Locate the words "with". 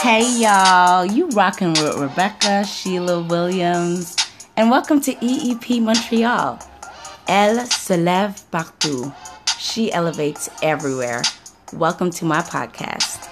1.70-1.98